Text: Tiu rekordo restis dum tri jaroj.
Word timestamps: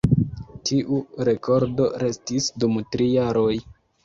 Tiu 0.69 0.97
rekordo 1.29 1.87
restis 2.05 2.49
dum 2.65 2.81
tri 2.97 3.11
jaroj. 3.15 3.53